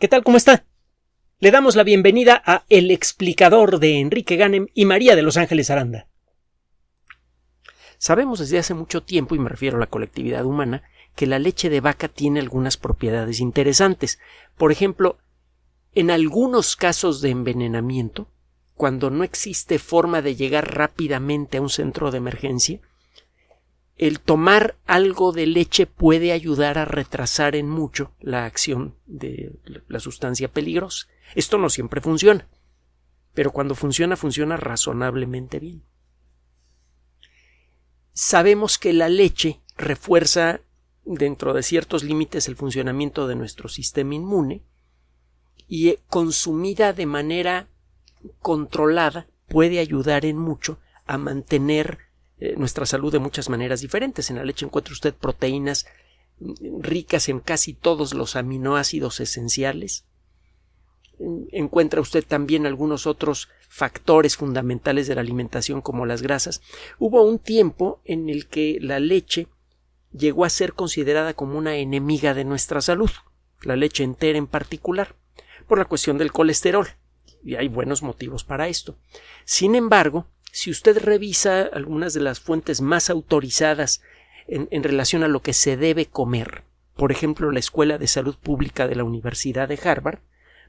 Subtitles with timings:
[0.00, 0.24] ¿Qué tal?
[0.24, 0.64] ¿Cómo está?
[1.38, 5.70] Le damos la bienvenida a El explicador de Enrique Ganem y María de Los Ángeles
[5.70, 6.08] Aranda.
[7.96, 10.82] Sabemos desde hace mucho tiempo, y me refiero a la colectividad humana,
[11.14, 14.18] que la leche de vaca tiene algunas propiedades interesantes.
[14.58, 15.18] Por ejemplo,
[15.94, 18.26] en algunos casos de envenenamiento,
[18.74, 22.80] cuando no existe forma de llegar rápidamente a un centro de emergencia,
[23.96, 29.52] el tomar algo de leche puede ayudar a retrasar en mucho la acción de
[29.88, 31.06] la sustancia peligrosa.
[31.34, 32.48] Esto no siempre funciona,
[33.34, 35.84] pero cuando funciona, funciona razonablemente bien.
[38.12, 40.60] Sabemos que la leche refuerza
[41.04, 44.62] dentro de ciertos límites el funcionamiento de nuestro sistema inmune
[45.68, 47.68] y eh, consumida de manera
[48.40, 51.98] controlada puede ayudar en mucho a mantener
[52.38, 54.30] eh, nuestra salud de muchas maneras diferentes.
[54.30, 55.86] En la leche encuentra usted proteínas
[56.80, 60.04] ricas en casi todos los aminoácidos esenciales.
[61.52, 66.60] Encuentra usted también algunos otros factores fundamentales de la alimentación como las grasas.
[66.98, 69.46] Hubo un tiempo en el que la leche
[70.12, 73.10] llegó a ser considerada como una enemiga de nuestra salud,
[73.62, 75.16] la leche entera en particular,
[75.68, 76.88] por la cuestión del colesterol.
[77.44, 78.96] Y hay buenos motivos para esto.
[79.44, 84.02] Sin embargo, si usted revisa algunas de las fuentes más autorizadas
[84.46, 86.62] en, relación a lo que se debe comer,
[86.94, 90.20] por ejemplo, la Escuela de Salud Pública de la Universidad de Harvard,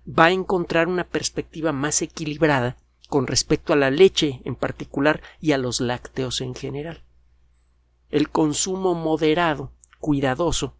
[0.07, 2.77] va a encontrar una perspectiva más equilibrada
[3.09, 7.03] con respecto a la leche en particular y a los lácteos en general.
[8.09, 10.75] El consumo moderado, cuidadoso,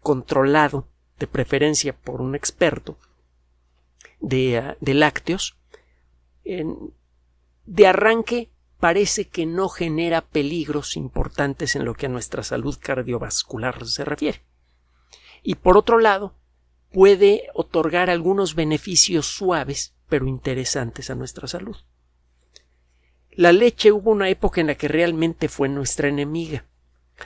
[0.00, 0.88] controlado,
[1.20, 2.98] de preferencia por un experto,
[4.18, 5.56] de, ah, de lácteos,
[6.42, 6.92] en,
[7.68, 13.86] de arranque parece que no genera peligros importantes en lo que a nuestra salud cardiovascular
[13.86, 14.42] se refiere.
[15.42, 16.34] Y por otro lado,
[16.90, 21.76] puede otorgar algunos beneficios suaves pero interesantes a nuestra salud.
[23.30, 26.64] La leche hubo una época en la que realmente fue nuestra enemiga.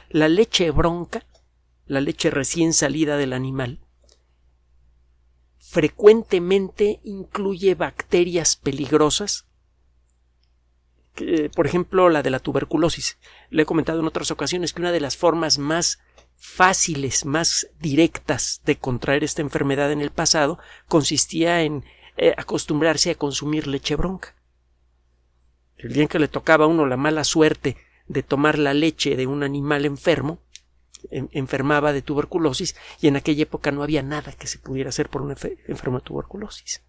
[0.08, 1.24] La leche bronca,
[1.86, 3.78] la leche recién salida del animal,
[5.58, 9.46] frecuentemente incluye bacterias peligrosas
[11.54, 13.18] por ejemplo, la de la tuberculosis.
[13.50, 16.00] Le he comentado en otras ocasiones que una de las formas más
[16.36, 20.58] fáciles, más directas de contraer esta enfermedad en el pasado
[20.88, 21.84] consistía en
[22.16, 24.34] eh, acostumbrarse a consumir leche bronca.
[25.76, 27.76] El día en que le tocaba a uno la mala suerte
[28.08, 30.40] de tomar la leche de un animal enfermo,
[31.10, 35.22] enfermaba de tuberculosis y en aquella época no había nada que se pudiera hacer por
[35.22, 36.82] un enfermo de tuberculosis.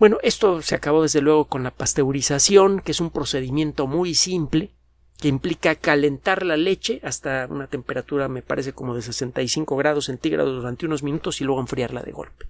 [0.00, 4.70] Bueno, esto se acabó desde luego con la pasteurización, que es un procedimiento muy simple,
[5.20, 10.56] que implica calentar la leche hasta una temperatura, me parece, como de 65 grados centígrados
[10.56, 12.46] durante unos minutos y luego enfriarla de golpe.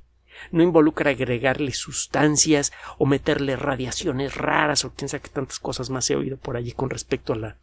[0.52, 6.08] No involucra agregarle sustancias o meterle radiaciones raras o quién sabe qué tantas cosas más
[6.08, 7.56] he oído por allí con respecto a la,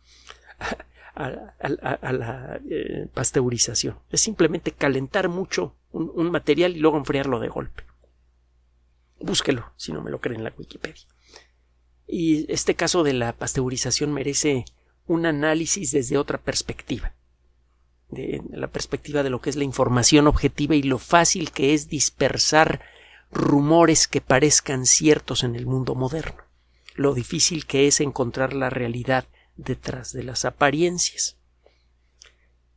[2.69, 3.95] eh, pasteurización.
[4.11, 7.86] Es simplemente calentar mucho un material y luego enfriarlo de golpe.
[9.19, 11.05] Búsquelo, si no me lo creen en la Wikipedia.
[12.07, 14.65] Y este caso de la pasteurización merece
[15.07, 17.13] un análisis desde otra perspectiva,
[18.09, 21.89] de la perspectiva de lo que es la información objetiva y lo fácil que es
[21.89, 22.81] dispersar
[23.31, 26.43] rumores que parezcan ciertos en el mundo moderno,
[26.95, 29.25] lo difícil que es encontrar la realidad
[29.57, 31.37] detrás de las apariencias.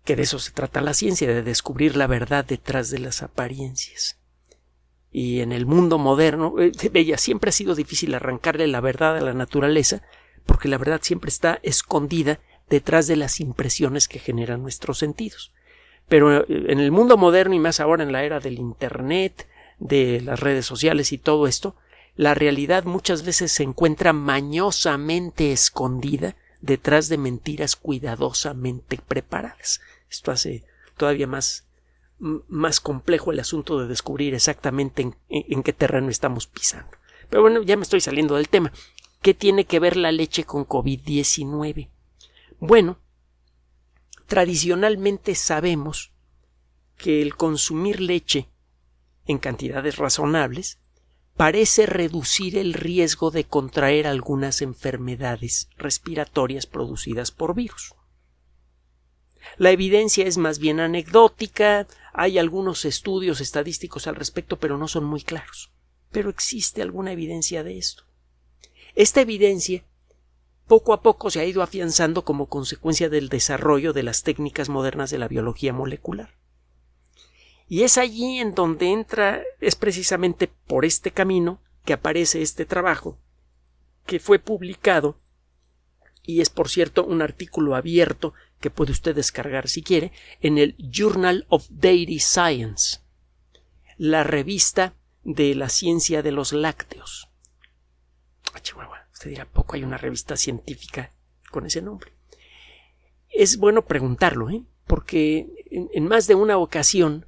[0.05, 4.20] Que de eso se trata la ciencia, de descubrir la verdad detrás de las apariencias
[5.13, 9.21] y en el mundo moderno, ella eh, siempre ha sido difícil arrancarle la verdad a
[9.21, 10.03] la naturaleza,
[10.47, 15.53] porque la verdad siempre está escondida detrás de las impresiones que generan nuestros sentidos.
[16.09, 19.49] Pero eh, en el mundo moderno y más ahora en la era del Internet,
[19.81, 21.75] de las redes sociales y todo esto,
[22.17, 29.81] la realidad muchas veces se encuentra mañosamente escondida detrás de mentiras cuidadosamente preparadas.
[30.11, 30.65] Esto hace
[30.97, 31.65] todavía más
[32.21, 36.91] más complejo el asunto de descubrir exactamente en, qué terreno estamos pisando.
[37.29, 38.73] Pero bueno, ya me estoy saliendo del tema.
[39.23, 41.89] ¿Qué tiene que ver la leche con COVID-19?
[42.59, 42.99] Bueno,
[44.27, 46.13] tradicionalmente sabemos
[46.97, 48.49] que el consumir leche
[49.27, 50.79] en cantidades razonables
[51.37, 57.95] parece reducir el riesgo de contraer algunas enfermedades respiratorias producidas por virus.
[59.57, 65.05] La evidencia es más bien anecdótica, hay algunos estudios estadísticos al respecto, pero no son
[65.05, 65.73] muy claros.
[66.11, 68.05] Pero existe alguna evidencia de esto.
[68.95, 69.85] Esta evidencia
[70.67, 75.11] poco a poco se ha ido afianzando como consecuencia del desarrollo de las técnicas modernas
[75.11, 76.37] de la biología molecular.
[77.69, 83.19] Y es allí en donde entra, es precisamente por este camino que aparece este trabajo,
[84.07, 85.17] que fue publicado,
[86.23, 90.77] y es por cierto un artículo abierto que puede usted descargar si quiere, en el
[90.79, 93.01] Journal of Dairy Science,
[93.97, 97.29] la revista de la ciencia de los lácteos.
[98.53, 101.11] Ah, Chihuahua, usted dirá, poco hay una revista científica
[101.51, 102.13] con ese nombre.
[103.29, 104.63] Es bueno preguntarlo, ¿eh?
[104.87, 107.27] porque en más de una ocasión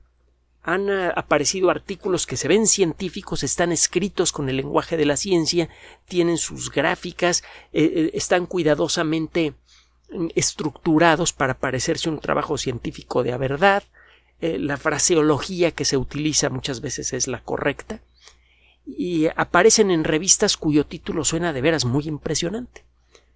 [0.63, 5.17] han eh, aparecido artículos que se ven científicos, están escritos con el lenguaje de la
[5.17, 5.69] ciencia,
[6.07, 7.43] tienen sus gráficas,
[7.73, 9.55] eh, eh, están cuidadosamente
[10.35, 13.83] estructurados para parecerse un trabajo científico de a verdad,
[14.41, 18.01] la fraseología que se utiliza muchas veces es la correcta,
[18.85, 22.85] y aparecen en revistas cuyo título suena de veras muy impresionante.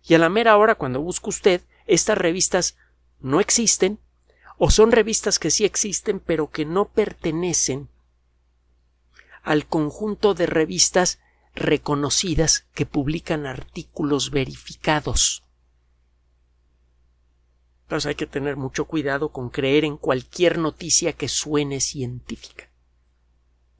[0.04, 2.76] Y a la mera hora, cuando busca usted, estas revistas
[3.20, 4.00] no existen
[4.58, 7.88] o son revistas que sí existen pero que no pertenecen
[9.42, 11.20] al conjunto de revistas
[11.54, 15.44] reconocidas que publican artículos verificados.
[17.86, 22.68] Entonces hay que tener mucho cuidado con creer en cualquier noticia que suene científica.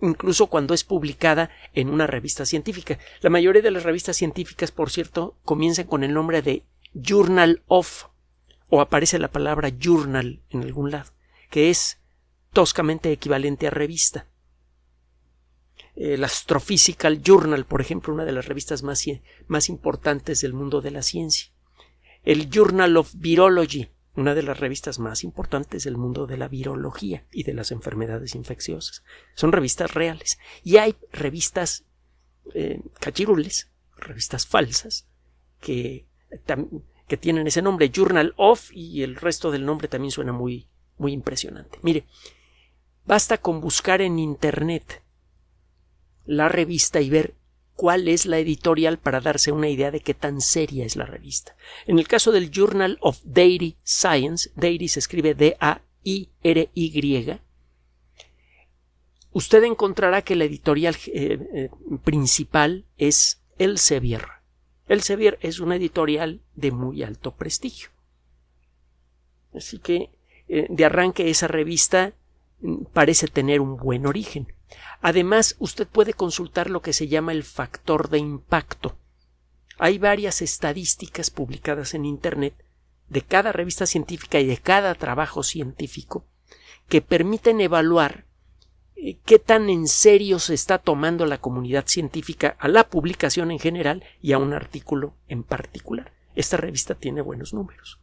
[0.00, 3.00] Incluso cuando es publicada en una revista científica.
[3.20, 6.62] La mayoría de las revistas científicas, por cierto, comienzan con el nombre de
[6.94, 8.04] Journal of
[8.68, 11.10] o aparece la palabra journal en algún lado,
[11.50, 11.98] que es
[12.52, 14.28] toscamente equivalente a revista.
[15.96, 19.04] El Astrophysical Journal, por ejemplo, una de las revistas más,
[19.48, 21.50] más importantes del mundo de la ciencia.
[22.22, 27.24] El Journal of Virology, una de las revistas más importantes del mundo de la virología
[27.32, 29.04] y de las enfermedades infecciosas.
[29.34, 30.38] Son revistas reales.
[30.64, 31.84] Y hay revistas
[32.54, 35.06] eh, cachirules, revistas falsas,
[35.60, 36.06] que
[37.06, 41.12] que tienen ese nombre, Journal of, y el resto del nombre también suena muy, muy
[41.12, 41.78] impresionante.
[41.82, 42.04] Mire,
[43.04, 45.02] basta con buscar en Internet
[46.24, 47.34] la revista y ver
[47.76, 51.54] cuál es la editorial para darse una idea de qué tan seria es la revista.
[51.86, 55.80] En el caso del Journal of Dairy Science, Dairy se escribe D-A-I-R-Y,
[59.32, 61.70] usted encontrará que la editorial eh, eh,
[62.02, 64.24] principal es Elsevier.
[64.88, 67.90] Elsevier es una editorial de muy alto prestigio.
[69.54, 70.10] Así que
[70.48, 72.14] eh, de arranque esa revista
[72.60, 74.55] mm, parece tener un buen origen.
[75.00, 78.96] Además, usted puede consultar lo que se llama el factor de impacto.
[79.78, 82.54] Hay varias estadísticas publicadas en Internet
[83.08, 86.26] de cada revista científica y de cada trabajo científico
[86.88, 88.26] que permiten evaluar
[88.96, 93.58] eh, qué tan en serio se está tomando la comunidad científica a la publicación en
[93.58, 96.12] general y a un artículo en particular.
[96.34, 98.00] Esta revista tiene buenos números.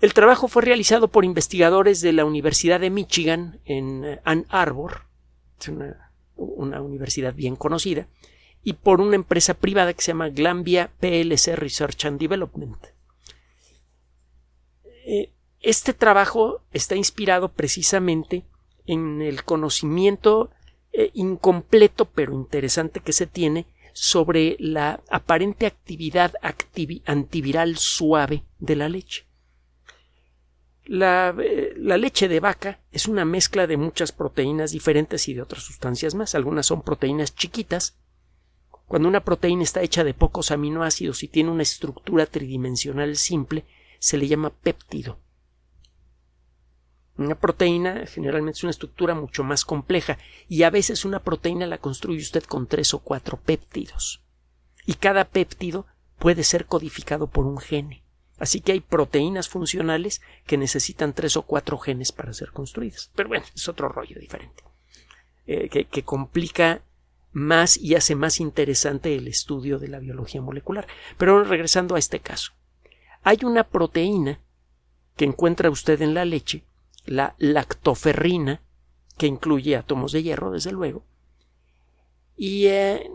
[0.00, 5.06] El trabajo fue realizado por investigadores de la Universidad de Michigan en eh, Ann Arbor,
[5.70, 8.08] una, una universidad bien conocida,
[8.64, 12.78] y por una empresa privada que se llama Glambia PLC Research and Development.
[15.04, 18.44] Eh, este trabajo está inspirado precisamente
[18.86, 20.50] en el conocimiento
[20.92, 26.34] eh, incompleto pero interesante que se tiene sobre la aparente actividad
[27.04, 29.26] antiviral suave de la leche.
[30.84, 35.42] La, eh, la, leche de vaca es una mezcla de muchas proteínas diferentes y de
[35.42, 36.34] otras sustancias más.
[36.34, 37.96] Algunas son proteínas chiquitas.
[38.86, 43.64] Cuando una proteína está hecha de pocos aminoácidos y tiene una estructura tridimensional simple,
[43.98, 45.18] se le llama péptido.
[47.16, 50.18] Una proteína generalmente es una estructura mucho más compleja
[50.48, 54.22] y a veces una proteína la construye usted con tres o cuatro péptidos.
[54.86, 55.86] Y cada péptido
[56.18, 58.02] puede ser codificado por un gene.
[58.38, 63.10] Así que hay proteínas funcionales que necesitan tres o cuatro genes para ser construidas.
[63.14, 64.64] Pero bueno, es otro rollo diferente.
[65.46, 66.82] Eh, que, que complica
[67.32, 70.86] más y hace más interesante el estudio de la biología molecular.
[71.18, 72.52] Pero regresando a este caso.
[73.22, 74.40] Hay una proteína
[75.16, 76.64] que encuentra usted en la leche
[77.04, 78.62] la lactoferrina,
[79.18, 81.04] que incluye átomos de hierro, desde luego,
[82.36, 83.10] y eh,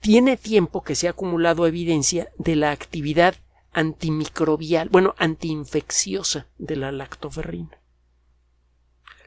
[0.00, 3.36] tiene tiempo que se ha acumulado evidencia de la actividad
[3.76, 7.78] antimicrobial, bueno, antiinfecciosa de la lactoferrina.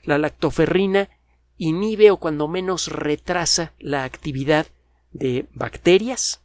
[0.03, 1.09] La lactoferrina
[1.57, 4.65] inhibe o cuando menos retrasa la actividad
[5.11, 6.41] de bacterias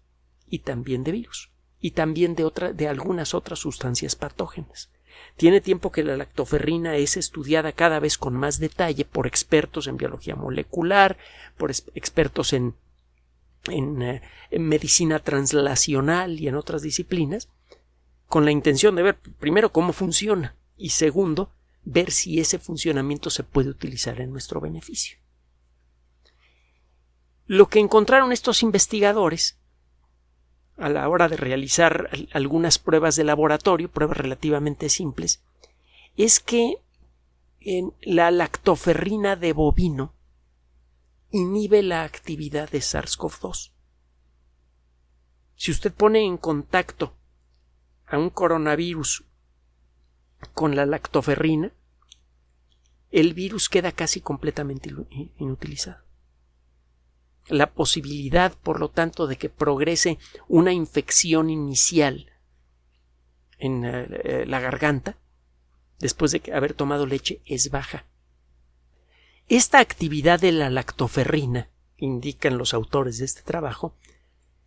[0.46, 4.90] y también de virus y también de, de algunas otras sustancias patógenas.
[5.37, 9.96] Tiene tiempo que la lactoferrina es estudiada cada vez con más detalle por expertos en
[9.96, 11.16] biología molecular,
[11.56, 12.75] por expertos en,
[13.70, 14.20] eh,
[14.50, 17.49] en, medicina translacional y en otras disciplinas,
[18.35, 21.53] con la intención de ver primero cómo funciona y segundo
[21.85, 25.19] ver si ese funcionamiento se puede utilizar en nuestro beneficio.
[27.47, 29.61] Lo que encontraron estos investigadores
[30.76, 35.45] a la hora de realizar algunas pruebas de laboratorio, pruebas relativamente simples,
[36.17, 36.79] es que
[37.61, 40.12] en la lactoferrina de bovino
[41.31, 43.71] inhibe la actividad de SARS-CoV-2.
[45.55, 47.14] Si usted pone en contacto
[48.14, 49.25] a un coronavirus
[50.52, 51.73] con la lactoferrina,
[53.11, 54.92] el virus queda casi completamente
[55.38, 56.02] inutilizado.
[57.49, 60.18] La posibilidad, por lo tanto, de que progrese
[60.49, 62.33] una infección inicial
[63.59, 65.16] en eh, la garganta
[65.99, 68.06] después de haber tomado leche es baja.
[69.49, 73.94] Esta actividad de la lactoferrina, indican los autores de este trabajo,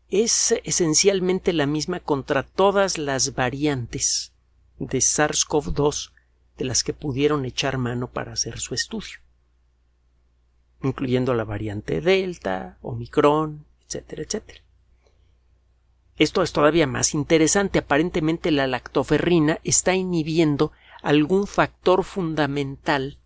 [0.09, 4.33] es esencialmente la misma contra todas las variantes
[4.79, 6.11] de SARS-CoV-2
[6.57, 9.19] de las que pudieron echar mano para hacer su estudio,
[10.81, 14.61] incluyendo la variante Delta, Omicron, etcétera, etcétera.
[16.15, 17.79] Esto es todavía más interesante.
[17.79, 20.71] Aparentemente la lactoferrina está inhibiendo
[21.03, 23.19] algún factor fundamental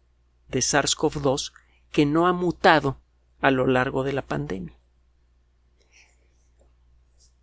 [0.50, 1.53] de SARS-CoV-2
[1.91, 2.97] que no ha mutado
[3.39, 4.80] a lo largo de la pandemia.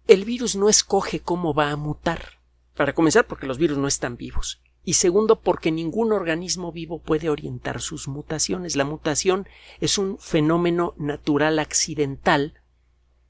[0.09, 2.41] El virus no escoge cómo va a mutar.
[2.75, 4.63] Para comenzar, porque los virus no están vivos.
[4.83, 8.75] Y segundo, porque ningún organismo vivo puede orientar sus mutaciones.
[8.75, 9.47] La mutación
[9.81, 12.55] es un fenómeno natural accidental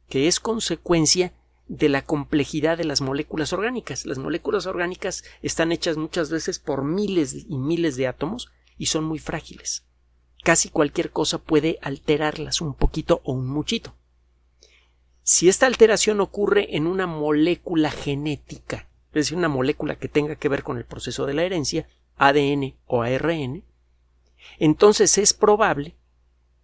[0.08, 1.32] que es consecuencia
[1.66, 4.06] de la complejidad de las moléculas orgánicas.
[4.06, 9.02] Las moléculas orgánicas están hechas muchas veces por miles y miles de átomos y son
[9.02, 9.84] muy frágiles.
[10.44, 13.97] Casi cualquier cosa puede alterarlas un poquito o un muchito.
[15.30, 20.48] Si esta alteración ocurre en una molécula genética es decir, una molécula que tenga que
[20.48, 23.62] ver con el proceso de la herencia, ADN o ARN,
[24.58, 25.96] entonces es probable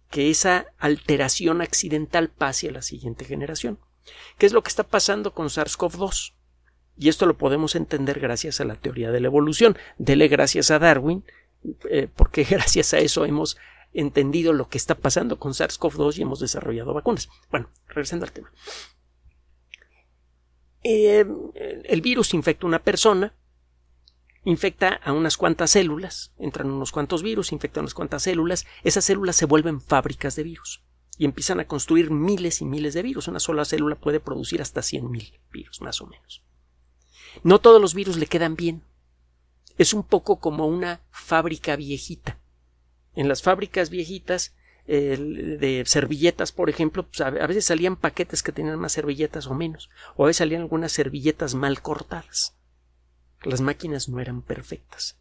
[0.09, 3.77] que esa alteración accidental pase a la siguiente generación.
[4.39, 6.33] ¿Qué es lo que está pasando con SARS-CoV-2?
[6.97, 9.77] Y esto lo podemos entender gracias a la teoría de la evolución.
[9.99, 11.23] Dele gracias a Darwin,
[11.87, 13.57] eh, porque gracias a eso hemos
[13.95, 17.29] entendido lo que está pasando con SARS-CoV-2 y hemos desarrollado vacunas.
[17.49, 18.51] Bueno, regresando al tema.
[20.83, 21.25] Eh,
[21.85, 23.33] el virus infecta a una persona,
[24.43, 29.35] infecta a unas cuantas células, entran unos cuantos virus, infectan unas cuantas células, esas células
[29.35, 30.83] se vuelven fábricas de virus
[31.17, 33.27] y empiezan a construir miles y miles de virus.
[33.27, 36.43] Una sola célula puede producir hasta 100.000 virus, más o menos.
[37.43, 38.83] No todos los virus le quedan bien.
[39.77, 42.39] Es un poco como una fábrica viejita.
[43.15, 44.53] En las fábricas viejitas
[44.87, 49.89] de servilletas, por ejemplo, pues a veces salían paquetes que tenían más servilletas o menos,
[50.15, 52.55] o a veces salían algunas servilletas mal cortadas.
[53.43, 55.17] Las máquinas no eran perfectas.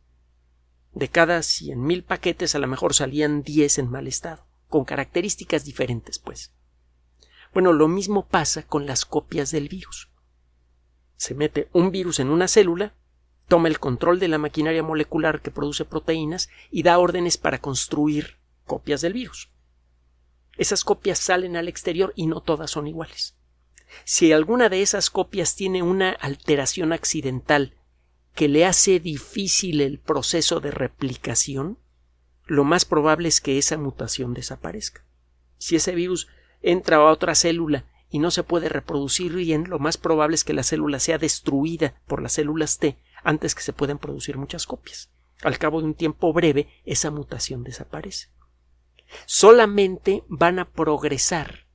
[0.93, 5.65] De cada cien mil paquetes a lo mejor salían diez en mal estado, con características
[5.65, 6.53] diferentes, pues.
[7.53, 10.11] Bueno, lo mismo pasa con las copias del virus.
[11.17, 12.95] Se mete un virus en una célula,
[13.49, 18.39] toma el control de la maquinaria molecular que produce proteínas y da órdenes para construir
[18.65, 19.51] copias del virus.
[20.57, 23.37] Esas copias salen al exterior y no todas son iguales.
[24.05, 27.75] Si alguna de esas copias tiene una alteración accidental
[28.35, 31.79] que le hace difícil el proceso de replicación,
[32.47, 35.05] lo más probable es que esa mutación desaparezca.
[35.59, 36.29] Si ese virus
[36.61, 40.53] entra a otra célula y no se puede reproducir bien, lo más probable es que
[40.53, 45.11] la célula sea destruida por las células T antes que se puedan producir muchas copias.
[45.43, 48.29] Al cabo de un tiempo breve, esa mutación desaparece
[49.27, 51.67] solamente van a progresar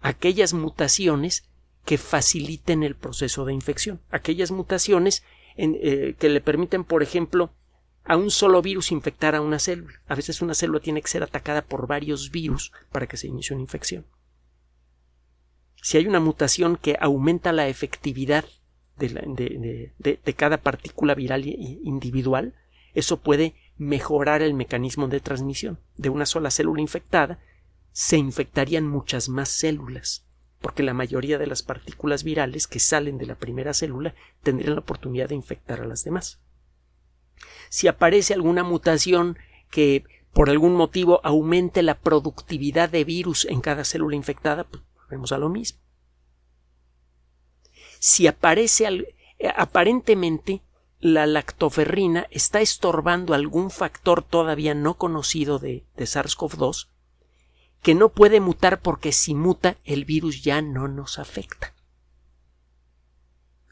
[0.00, 1.48] aquellas mutaciones
[1.84, 5.24] que faciliten el proceso de infección, aquellas mutaciones
[5.56, 7.50] eh, que le permiten, por ejemplo,
[8.04, 10.00] a un solo virus infectar a una célula.
[10.06, 13.54] A veces una célula tiene que ser atacada por varios virus para que se inicie
[13.54, 14.06] una infección.
[15.82, 18.44] Si hay una mutación que aumenta la efectividad
[18.96, 22.54] de, cada partícula viral individual,
[22.94, 25.78] eso puede mejorar el mecanismo de transmisión.
[25.96, 27.38] De una sola célula infectada
[27.92, 30.26] se infectarían muchas más células,
[30.60, 34.80] porque la mayoría de las partículas virales que salen de la primera célula tendrían la
[34.80, 36.40] oportunidad de infectar a las demás.
[37.68, 39.38] Si aparece alguna mutación
[39.70, 45.32] que por algún motivo aumente la productividad de virus en cada célula infectada, pues vemos
[45.32, 45.80] a lo mismo.
[47.98, 48.86] Si aparece
[49.38, 50.62] eh, aparentemente
[51.00, 56.88] la lactoferrina está estorbando algún factor todavía no conocido de, SARS-CoV-2
[57.82, 61.74] que no puede mutar porque si muta el virus ya no nos afecta.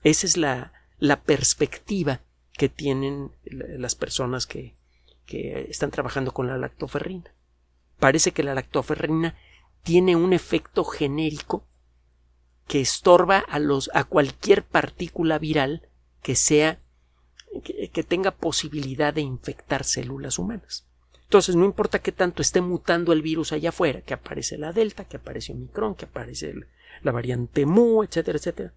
[0.05, 2.21] Esa es la, la perspectiva
[2.53, 4.77] que tienen las personas que,
[5.27, 7.35] que están trabajando con la lactoferrina.
[7.99, 9.37] Parece que la lactoferrina
[9.87, 11.65] tiene un efecto genérico
[12.67, 15.89] que estorba a, cualquier partícula viral
[16.23, 16.81] que sea
[17.63, 20.89] que, tenga posibilidad de infectar células humanas.
[21.23, 25.05] Entonces, no importa qué tanto esté mutando el virus allá afuera, que aparece la delta,
[25.05, 26.53] que aparece Omicron, que aparece
[27.05, 28.75] la variante Mu, etcétera, etcétera.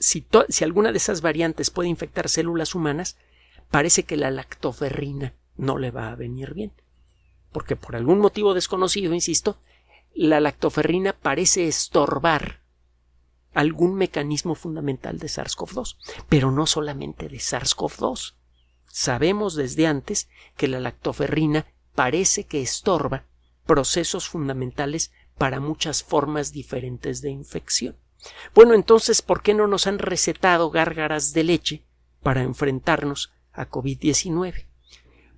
[0.00, 3.16] Si, si alguna de esas variantes puede infectar células humanas,
[3.70, 6.72] parece que la lactoferrina no le va a venir bien.
[7.52, 9.58] Porque por algún motivo desconocido, insisto,
[10.14, 12.60] la lactoferrina parece estorbar
[13.52, 15.96] algún mecanismo fundamental de SARS-CoV-2,
[16.28, 18.34] pero no solamente de SARS-CoV-2.
[18.86, 23.24] Sabemos desde antes que la lactoferrina parece que estorba
[23.66, 27.96] procesos fundamentales para muchas formas diferentes de infección.
[28.54, 31.84] Bueno, entonces, ¿por qué no nos han recetado gárgaras de leche
[32.22, 34.66] para enfrentarnos a COVID-19?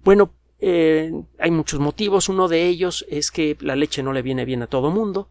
[0.03, 2.29] Bueno, eh, hay muchos motivos.
[2.29, 5.29] Uno de ellos es que la leche no le viene bien a todo mundo.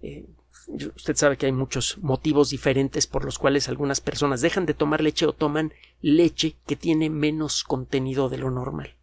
[0.00, 0.26] Eh,
[0.68, 5.00] usted sabe que hay muchos motivos diferentes por los cuales algunas personas dejan de tomar
[5.00, 8.94] leche o toman leche que tiene menos contenido de lo normal.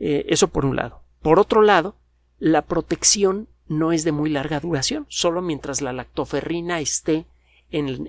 [0.00, 1.02] Eh, eso por un lado.
[1.22, 1.94] Por otro lado,
[2.40, 7.26] la protección no es de muy larga duración, solo mientras la lactoferrina esté
[7.70, 8.08] en,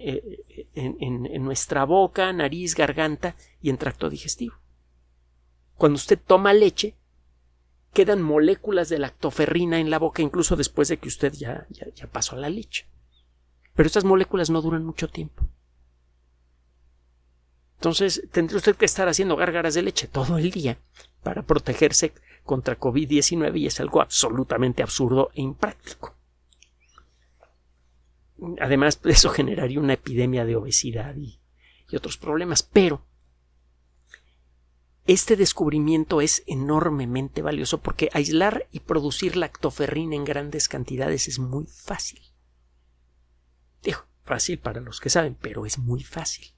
[0.74, 4.56] en nuestra boca, nariz, garganta y en tracto digestivo.
[5.80, 6.98] Cuando usted toma leche,
[7.94, 12.36] quedan moléculas de lactoferrina en la boca incluso después de que usted ya, ya, pasó
[12.36, 12.86] a la leche.
[13.76, 15.48] Pero estas moléculas no duran mucho tiempo.
[17.76, 20.78] Entonces tendría usted que estar haciendo gárgaras de leche todo el día
[21.24, 22.12] para protegerse
[22.44, 26.14] contra COVID-19 y es algo absolutamente absurdo e impráctico.
[28.60, 31.40] Además, eso generaría una epidemia de obesidad y
[31.96, 33.08] otros problemas, pero
[35.10, 41.66] este descubrimiento es enormemente valioso porque aislar y producir lactoferrina en grandes cantidades es muy
[41.66, 42.22] fácil.
[43.82, 46.54] Digo, fácil para los que saben, pero es muy fácil.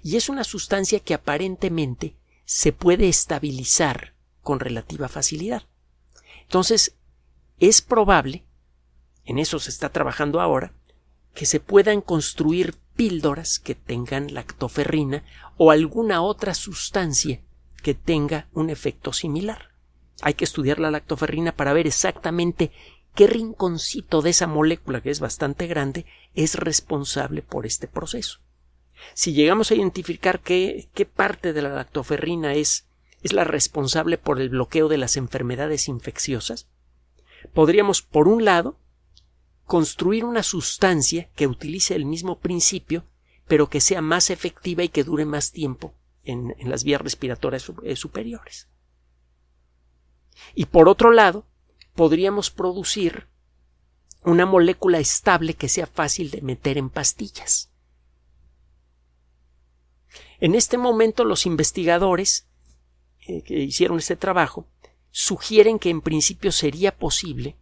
[0.00, 5.64] Y es una sustancia que aparentemente se puede estabilizar con relativa facilidad.
[6.42, 6.94] Entonces,
[7.58, 8.44] es probable,
[9.24, 10.72] en eso se está trabajando ahora,
[11.34, 15.24] que se puedan construir píldoras que tengan lactoferrina
[15.56, 17.40] o alguna otra sustancia
[17.82, 19.70] que tenga un efecto similar.
[20.20, 22.72] Hay que estudiar la lactoferrina para ver exactamente
[23.14, 28.40] qué rinconcito de esa molécula, que es bastante grande, es responsable por este proceso.
[29.14, 32.86] Si llegamos a identificar qué, qué parte de la lactoferrina es,
[33.22, 36.68] es la responsable por el bloqueo de las enfermedades infecciosas,
[37.54, 38.76] podríamos, por un lado,
[39.70, 43.04] construir una sustancia que utilice el mismo principio,
[43.46, 47.94] pero que sea más efectiva y que dure más tiempo en, las vías respiratorias eh,
[47.94, 48.66] superiores.
[50.56, 51.46] Y por otro lado,
[51.94, 53.28] podríamos producir
[54.24, 57.70] una molécula estable que sea fácil de meter en pastillas.
[60.40, 62.48] En este momento los investigadores
[63.20, 64.66] eh, que hicieron este trabajo
[65.12, 67.54] sugieren que en principio sería posible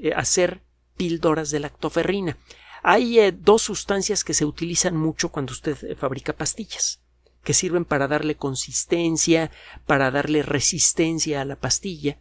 [0.00, 0.62] eh, hacer
[0.98, 2.36] píldoras de lactoferrina.
[2.82, 7.00] Hay eh, dos sustancias que se utilizan mucho cuando usted eh, fabrica pastillas,
[7.42, 9.50] que sirven para darle consistencia,
[9.86, 12.18] para darle resistencia a la pastilla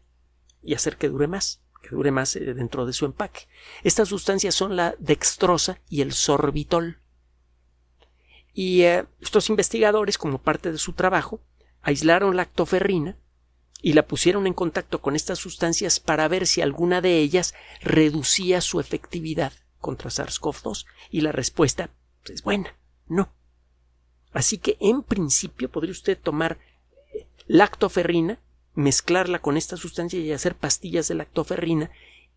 [0.63, 3.47] y hacer que dure más, que dure más eh, dentro de su empaque.
[3.83, 7.01] Estas sustancias son la dextrosa y el sorbitol.
[8.53, 11.41] Y estos investigadores, como parte de su trabajo,
[11.83, 13.17] aislaron lactoferrina
[13.81, 18.61] y la pusieron en contacto con estas sustancias para ver si alguna de ellas reducía
[18.61, 21.89] su efectividad contra SARS-CoV-2 y la respuesta
[22.25, 22.75] es buena,
[23.07, 23.33] no.
[24.31, 26.59] Así que en principio podría usted tomar
[27.13, 28.39] eh, lactoferrina,
[28.73, 31.91] mezclarla con esta sustancia y hacer pastillas de lactoferrina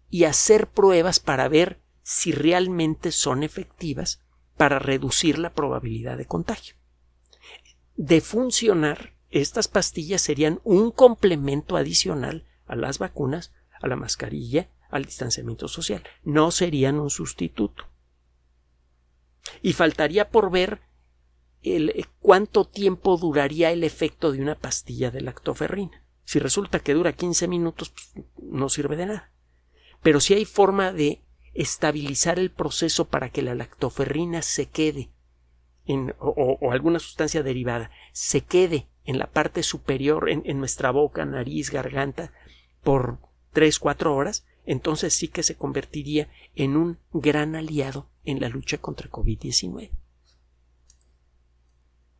[0.09, 4.23] y hacer pruebas para ver si realmente son efectivas
[4.57, 6.75] para reducir la probabilidad de contagio.
[7.97, 15.05] De funcionar, estas pastillas serían un complemento adicional a las vacunas, a la mascarilla, al
[15.05, 16.03] distanciamiento social.
[16.25, 17.85] No serían un sustituto.
[19.63, 20.81] Y faltaría por ver
[21.63, 26.05] el, eh, cuánto tiempo duraría el efecto de una pastilla de lactoferrina.
[26.25, 29.33] Si resulta que dura 15 minutos, pues, no sirve de nada.
[30.03, 31.23] Pero si hay forma de
[31.55, 35.11] estabilizar el proceso para que la lactoferrina se quede
[35.85, 41.71] en, o alguna sustancia derivada se quede en la parte superior, en, nuestra boca, nariz,
[41.71, 42.33] garganta,
[42.83, 43.19] por
[43.53, 48.79] tres, cuatro horas, entonces sí que se convertiría en un gran aliado en la lucha
[48.79, 49.91] contra COVID-19.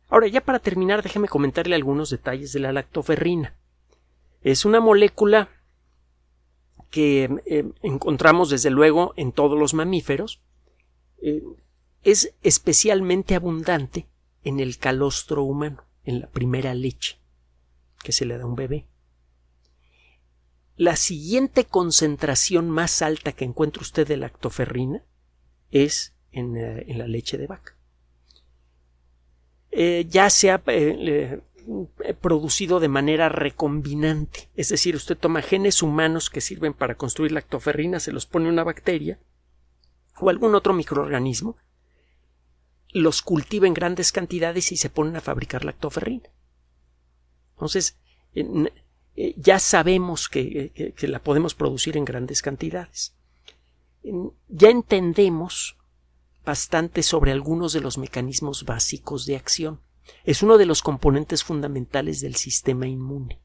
[0.09, 3.55] Ahora, ya para terminar, déjeme comentarle algunos detalles de la lactoferrina.
[4.41, 5.49] Es una molécula
[6.89, 10.41] que eh, encontramos desde luego en todos los mamíferos.
[11.21, 11.41] Eh,
[12.03, 14.07] es especialmente abundante
[14.43, 17.19] en el calostro humano, en la primera leche
[18.03, 18.87] que se le da a un bebé.
[20.75, 25.03] La siguiente concentración más alta que encuentra usted de lactoferrina
[25.69, 27.77] es en, eh, la leche de vaca.
[29.71, 31.41] Eh, ya se ha eh,
[32.19, 37.99] producido de manera recombinante, es decir, usted toma genes humanos que sirven para construir lactoferrina,
[37.99, 39.19] se los pone una bacteria
[40.19, 41.55] o algún otro microorganismo,
[42.93, 46.29] los cultiva en grandes cantidades y se ponen a fabricar lactoferrina.
[47.53, 47.97] Entonces,
[48.35, 53.15] eh, ya sabemos que, la podemos producir en grandes cantidades.
[54.47, 55.77] Ya entendemos
[56.43, 59.81] bastante sobre algunos de los mecanismos básicos de acción.
[60.23, 63.39] Es uno de los componentes fundamentales del sistema inmune.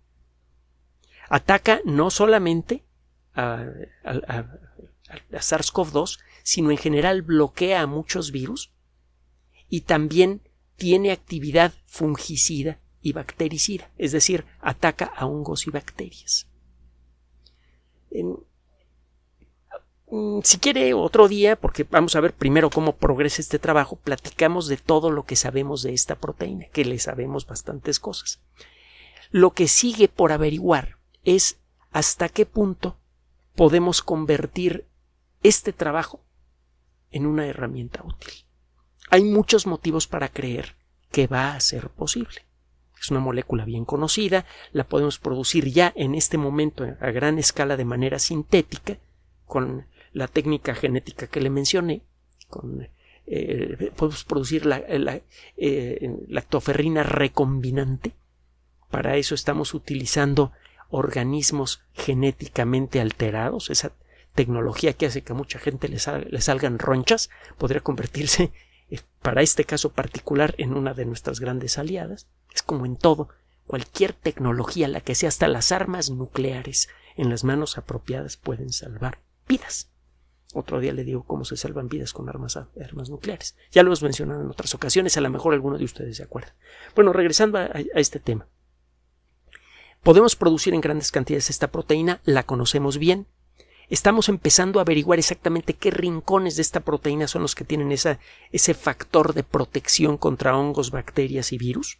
[1.28, 2.84] Ataca no solamente
[3.34, 3.66] a,
[4.04, 4.44] a
[5.30, 8.72] SARS-CoV-2, sino en general bloquea a muchos virus
[9.68, 10.40] y también
[10.76, 16.48] tiene actividad fungicida y bactericida, es decir, ataca a hongos y bacterias.
[20.08, 24.68] Mm, si quiere otro día, porque vamos a ver primero cómo progresa este trabajo, platicamos
[24.68, 28.40] de todo lo que sabemos de esta proteína, que le sabemos bastantes cosas.
[29.30, 31.58] Lo que sigue por averiguar es
[31.90, 32.96] hasta qué punto
[33.56, 34.86] podemos convertir
[35.42, 36.20] este trabajo
[37.10, 38.45] en una herramienta útil.
[39.10, 40.76] Hay muchos motivos para creer
[41.10, 42.44] que va a ser posible.
[43.00, 47.76] Es una molécula bien conocida, la podemos producir ya en este momento a gran escala
[47.76, 48.98] de manera sintética,
[49.44, 52.02] con la técnica genética que le mencioné,
[53.26, 54.82] eh, podemos producir la,
[55.56, 58.12] eh, lactoferrina recombinante.
[58.90, 60.52] Para eso estamos utilizando
[60.90, 63.92] organismos genéticamente alterados, esa
[64.34, 68.52] tecnología que hace que a mucha gente le, salgan ronchas, podría convertirse
[69.26, 72.28] para este caso particular en una de nuestras grandes aliadas.
[72.54, 73.28] Es como en todo,
[73.66, 79.18] cualquier tecnología, la que sea hasta las armas nucleares, en las manos apropiadas pueden salvar
[79.48, 79.90] vidas.
[80.54, 83.56] Otro día le digo cómo se salvan vidas con armas, armas nucleares.
[83.72, 86.54] Ya lo hemos mencionado en otras ocasiones, a lo mejor alguno de ustedes se acuerda.
[86.94, 88.46] Bueno, regresando a este tema.
[90.02, 93.26] Podemos producir en grandes cantidades esta proteína, la conocemos bien,
[93.88, 98.18] estamos empezando a averiguar exactamente qué rincones de esta proteína son los que tienen esa,
[98.52, 101.98] ese factor de protección contra hongos, bacterias y virus.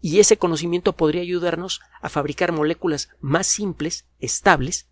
[0.00, 4.88] Y ese conocimiento podría ayudarnos a fabricar moléculas más simples, estables,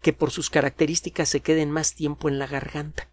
[0.00, 3.08] que por sus características se queden más tiempo en la garganta.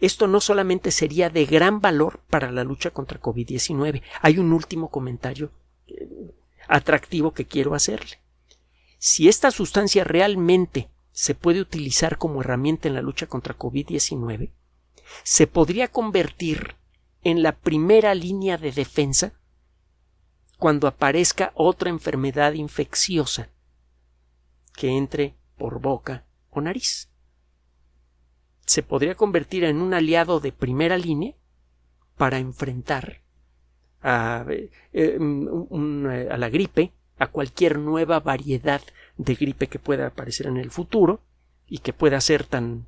[0.00, 4.02] Esto no solamente sería de gran valor para la lucha contra COVID-19.
[4.20, 5.52] Hay un último comentario
[5.86, 6.34] eh,
[6.68, 8.18] atractivo que quiero hacerle.
[9.02, 14.52] Si esta sustancia realmente se puede utilizar como herramienta en la lucha contra COVID-19,
[15.22, 16.76] se podría convertir
[17.22, 19.32] en la primera línea de defensa
[20.58, 23.48] cuando aparezca otra enfermedad infecciosa
[24.74, 27.10] que entre por boca o nariz.
[28.66, 31.34] Se podría convertir en un aliado de primera línea
[32.18, 33.22] para enfrentar
[34.02, 34.44] a,
[34.92, 38.80] eh, mm, a la gripe a cualquier nueva variedad
[39.16, 41.20] de gripe que pueda aparecer en el futuro
[41.68, 42.86] y que pueda ser tan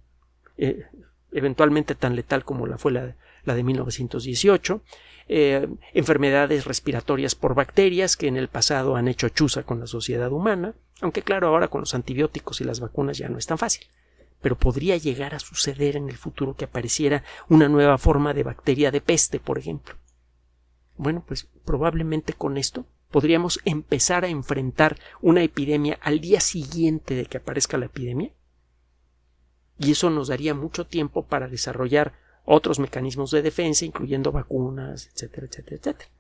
[0.56, 0.86] eh,
[1.30, 3.14] eventualmente tan letal como la fue la,
[3.44, 4.82] la de 1918,
[5.28, 10.32] eh, enfermedades respiratorias por bacterias que en el pasado han hecho chuza con la sociedad
[10.32, 13.86] humana, aunque claro, ahora con los antibióticos y las vacunas ya no es tan fácil.
[14.40, 18.90] Pero podría llegar a suceder en el futuro que apareciera una nueva forma de bacteria
[18.90, 19.94] de peste, por ejemplo.
[20.96, 27.26] Bueno, pues probablemente con esto podríamos empezar a enfrentar una epidemia al día siguiente de
[27.26, 28.32] que aparezca la epidemia.
[29.78, 35.46] Y eso nos daría mucho tiempo para desarrollar otros mecanismos de defensa, incluyendo vacunas, etcétera,
[35.46, 36.10] etcétera, etcétera.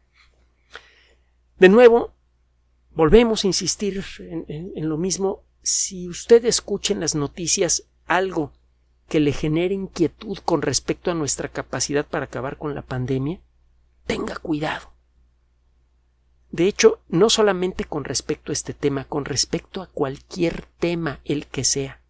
[1.58, 2.14] De nuevo,
[2.94, 5.44] volvemos a insistir en, lo mismo.
[5.62, 8.52] Si usted escucha en las noticias algo
[9.08, 13.40] que le genere inquietud con respecto a nuestra capacidad para acabar con la pandemia,
[14.06, 14.92] tenga cuidado.
[16.52, 21.46] De hecho, no solamente con respecto a este tema, con respecto a cualquier tema, el
[21.46, 22.02] que sea.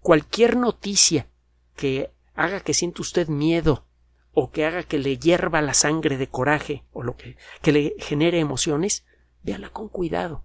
[0.00, 1.28] Cualquier noticia
[1.76, 3.84] que haga que sienta usted miedo
[4.32, 7.94] o que haga que le hierva la sangre de coraje o lo que, que le
[7.98, 9.04] genere emociones,
[9.42, 10.44] véala con cuidado.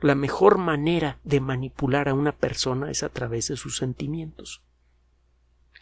[0.00, 4.62] La mejor manera de manipular a una persona es a través de sus sentimientos.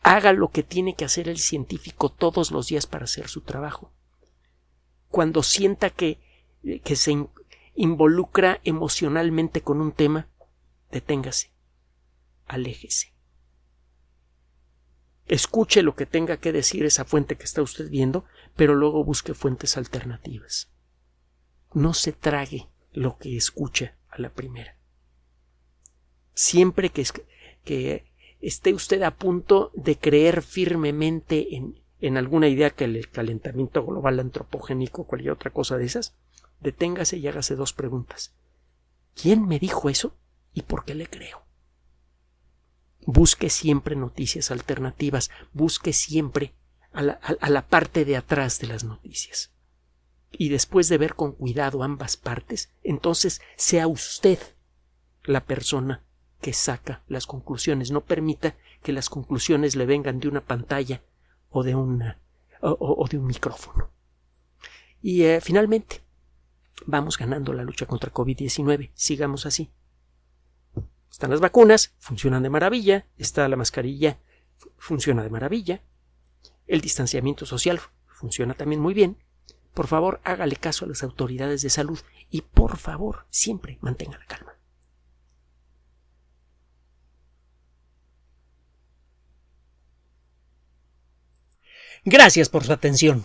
[0.03, 3.93] Haga lo que tiene que hacer el científico todos los días para hacer su trabajo
[5.11, 6.19] cuando sienta que,
[6.63, 7.27] que se
[7.75, 10.29] involucra emocionalmente con un tema,
[10.91, 11.53] deténgase,
[12.47, 13.15] aléjese.
[15.27, 18.25] Escuche lo que tenga que decir esa fuente que está usted viendo,
[18.57, 20.71] pero luego busque fuentes alternativas.
[21.73, 24.77] No se trague lo que escucha a la primera.
[26.35, 27.07] Siempre que,
[27.65, 33.85] que esté usted a punto de creer firmemente en, en alguna idea que el calentamiento
[33.85, 36.17] global antropogénico o cualquier otra cosa de esas,
[36.61, 38.35] deténgase y hágase dos preguntas.
[39.15, 40.17] ¿Quién me dijo eso
[40.53, 41.43] y por qué le creo?
[43.07, 46.55] Busque siempre noticias alternativas, busque siempre
[46.93, 49.53] a la, parte de atrás de las noticias.
[50.33, 54.39] Y después de ver con cuidado ambas partes, entonces sea usted
[55.25, 56.05] la persona
[56.41, 57.91] que saca las conclusiones.
[57.91, 61.03] No permita que las conclusiones le vengan de una pantalla
[61.49, 62.21] o de, una,
[62.61, 63.91] o, o de un micrófono.
[65.03, 66.03] Y eh, finalmente,
[66.87, 68.91] vamos ganando la lucha contra COVID-19.
[68.95, 69.71] Sigamos así.
[71.11, 73.07] Están las vacunas, funcionan de maravilla.
[73.17, 74.19] Está la mascarilla,
[74.79, 75.83] funciona de maravilla.
[76.67, 79.19] El distanciamiento social funciona también muy bien.
[79.75, 81.99] Por favor, hágale caso a las autoridades de salud
[82.31, 84.53] y por favor, siempre mantenga la calma.
[92.05, 93.25] Gracias por su atención.